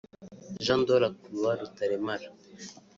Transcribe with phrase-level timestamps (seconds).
[0.65, 2.29] Jean de La Croix Rutaremara